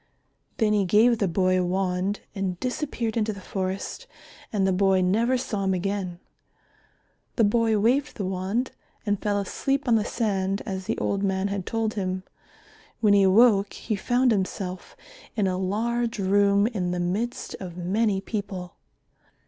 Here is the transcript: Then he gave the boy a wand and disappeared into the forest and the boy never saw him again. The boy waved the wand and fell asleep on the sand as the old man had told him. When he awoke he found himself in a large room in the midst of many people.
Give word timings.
Then 0.57 0.73
he 0.73 0.83
gave 0.83 1.19
the 1.19 1.27
boy 1.27 1.59
a 1.59 1.63
wand 1.63 2.21
and 2.33 2.59
disappeared 2.59 3.15
into 3.15 3.33
the 3.33 3.39
forest 3.39 4.07
and 4.51 4.65
the 4.65 4.73
boy 4.73 4.99
never 5.01 5.37
saw 5.37 5.63
him 5.65 5.75
again. 5.75 6.19
The 7.35 7.43
boy 7.43 7.77
waved 7.77 8.17
the 8.17 8.25
wand 8.25 8.71
and 9.05 9.21
fell 9.21 9.39
asleep 9.39 9.87
on 9.87 9.93
the 9.97 10.03
sand 10.03 10.63
as 10.65 10.85
the 10.85 10.97
old 10.97 11.21
man 11.21 11.49
had 11.49 11.67
told 11.67 11.93
him. 11.93 12.23
When 12.99 13.13
he 13.13 13.21
awoke 13.21 13.73
he 13.73 13.95
found 13.95 14.31
himself 14.31 14.97
in 15.35 15.45
a 15.45 15.55
large 15.59 16.17
room 16.17 16.65
in 16.65 16.89
the 16.89 16.99
midst 16.99 17.55
of 17.59 17.77
many 17.77 18.21
people. 18.21 18.77